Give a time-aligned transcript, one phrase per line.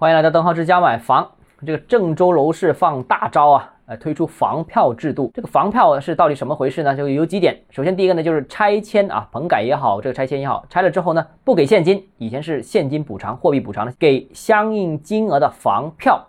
[0.00, 1.28] 欢迎来到邓浩之家买房。
[1.66, 5.28] 这个郑州楼市放大招啊，呃，推出房票制度。
[5.34, 6.94] 这个房票是到底什么回事呢？
[6.94, 7.60] 就有几点。
[7.70, 16.24] 首先，第一个呢就是拆迁啊，棚改也好，这个拆迁也好，拆了之后呢，不给现金，以前是现金补偿、货币补偿的，给相应金额的房票。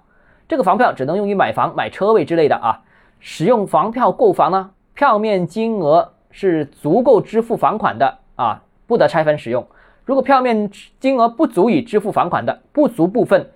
[0.48, 2.82] 这个房票只能用于买房、买车位之类的啊。
[3.20, 9.64] 使用房票购房呢，票面金额是足够支付房款的啊，不得拆分使用。
[10.06, 13.48] 如果票面金额不足以支付房款的不足部分，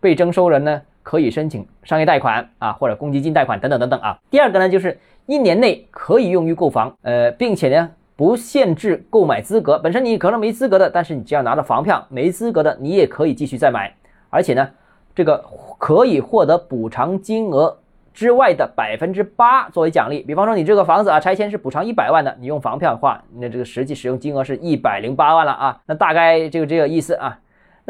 [0.00, 4.18] 被征收人呢可以申请商业贷款啊，或者公积金贷款等等等等啊。
[4.30, 13.94] 第二个呢，就是一年内可以用于购房，呃，并且呢不限制购买资格，本身你可能没资格的，但是你只要拿到房票，没资格的你也可以继续再买，
[14.28, 14.68] 而且呢，
[15.14, 15.44] 这个
[15.78, 17.76] 可以获得补偿金额。
[18.12, 27.38] 之外的百分之八作为奖励，比方说你这个房子啊拆迁是补偿一百万的，你用房票的话，那这个实际使用金额是一百零八万了啊，那大概这个这个意思啊。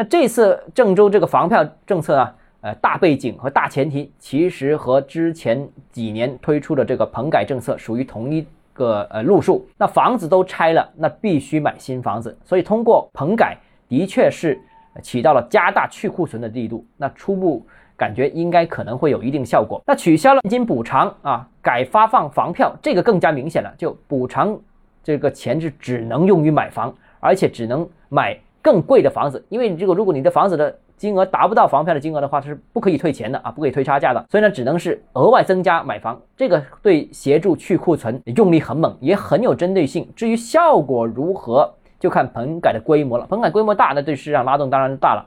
[0.01, 9.69] 那这次郑州这个房票政策啊，呃大背景和大前提其实和之前几年推出的这个棚改政策属于同一个呃路数。
[9.77, 14.59] 那房子都拆了，那必须买新房子，所以通过棚改的确是
[15.03, 16.83] 起到了加大去库存的力度。
[16.97, 17.63] 那初步。
[17.99, 19.83] 感觉应该可能会有一定效果。
[19.87, 23.71] 那取消了现金补偿啊，改发放房票，这个更加明显了。
[23.77, 24.59] 就补偿
[25.05, 29.45] 这个钱是只能用于买房，而且只能买更贵的房子。
[29.49, 34.25] 因为你这个，如果你的房子的金额达不到房票的金额的话，它是不可以退钱的啊，不可以退差价的。
[34.31, 36.21] 所以呢，只能是额外增加买房。
[36.37, 40.09] 这个对协助去库存用力很猛，也很有针对性。
[40.15, 43.27] 至于效果如何，就看棚改的规模了。
[43.27, 45.27] 棚改规模大，那对市场拉动当然大了。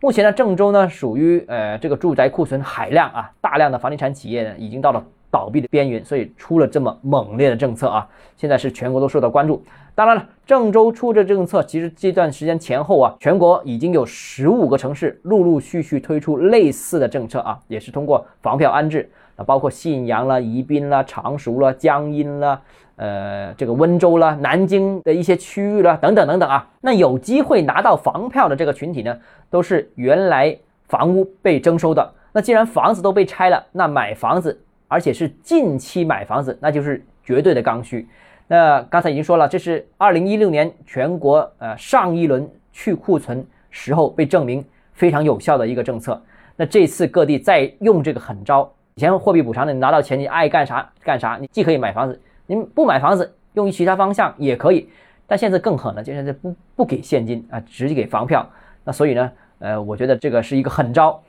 [0.00, 5.02] 目前呢，郑州呢属于呃这个住宅库存海量啊，大量的房地产企业呢已经到了
[5.36, 9.62] 倒闭的边缘，所以出了这么猛烈的政策啊，现在是全国都受到关注。
[9.94, 19.10] 当然了，郑州出这政策，其实这段时间前后啊，全国已经有十五个城市陆陆续续推出类似的政策啊，也是通过房票安置。
[19.36, 22.58] 啊，包括信阳了、宜宾了、常熟了、江阴了，
[22.96, 26.66] 呃，这个温州了、南京的一些区域了，等等等等啊。
[26.80, 29.14] 那有机会拿到房票的这个群体呢，
[29.50, 30.56] 都是原来
[30.88, 32.14] 房屋被征收的。
[32.32, 34.58] 那既然房子都被拆了，那买房子，
[34.88, 38.06] 而且是近期买房子，那就是绝对的刚需。
[38.48, 46.22] 那刚才已经说了，这是二零一六年全国呃上一轮去库存时候被证明非常有效的一个政策。
[46.56, 48.72] 那这次各地再用这个狠招。
[48.94, 54.88] 以前货币补偿的，你拿到钱，你爱干啥干啥，你既可以买房子，你不买房子用于其他方向也可以。
[55.26, 58.48] 但现在更狠了，就现在不不给现金啊，直接给房票。
[58.84, 61.20] 那所以呢，呃，我觉得这个是一个狠招。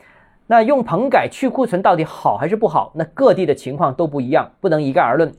[0.47, 2.91] 那用棚改去库存到底好还是不好？
[2.96, 5.31] 那各地的情况都不一样，不能一概而论。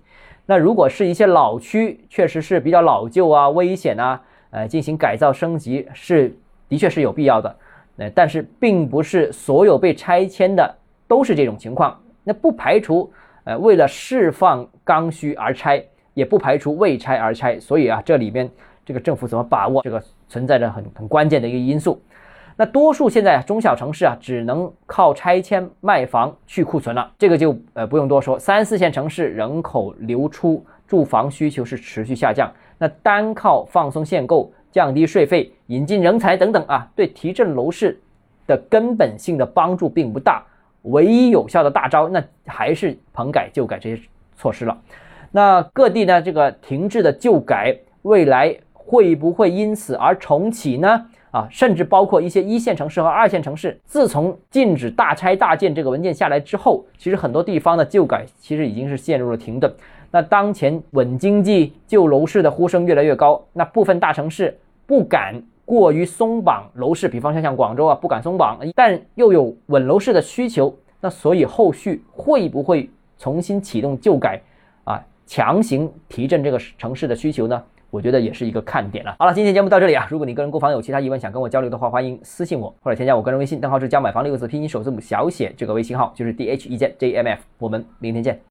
[0.45, 4.21] 那如果是一些老区，确实是比较老旧啊、危险啊，
[4.51, 6.35] 呃，进行改造升级是
[6.69, 7.57] 的确是有必要的。
[7.97, 10.75] 呃，但是并不是所有被拆迁的
[11.07, 11.99] 都是这种情况。
[12.23, 13.11] 那不排除，
[13.45, 15.83] 呃，为了释放刚需而拆，
[16.15, 18.49] 也不排除为拆而拆，所以啊，这里边
[18.85, 22.01] 这个政府怎么把握，这个存在着很很关键的一个因素。
[22.61, 28.37] 那多数现在中小城市啊，只能靠拆迁卖房去库存了，这个就呃不用多说。
[28.37, 37.97] 三四线城市人口流出，住房需求是持续下降，那单靠放松限购、降低税费、引进人才等等啊，对提振楼市
[38.45, 40.45] 的根本性的帮助并不大。
[40.83, 44.03] 唯一有效的大招，那还是棚改旧改这些
[44.37, 44.77] 措施了。
[45.31, 51.07] 那各地呢，这个停滞的旧改，未来会不会因此而重启呢？
[51.31, 59.73] 啊，甚至包括一些一线城市和二线城市，自从禁止大拆大建这个文件下来之后，其实很多地方的旧改其实已经是陷入了停顿。
[60.11, 65.43] 那当前稳经济、救楼市的呼声越来越高，那部分大城市不敢。
[65.65, 74.41] 过于松绑楼市，比方说像广州啊，不敢松绑，但又有稳楼市的需求，那所以后续会不会重新启动旧改
[74.85, 77.63] 啊，强行提振这个城市的需求呢？
[77.91, 79.17] 我觉得也是一个看点了。
[79.19, 88.41] 好了，今天节目到这里啊，如果你个人购房有其他疑问想跟我交流的话，欢迎私信我或者添加我个人微信，账号是加买房六个字拼音首字母小写这个微信号就是 D H E J J M F，我们明天见。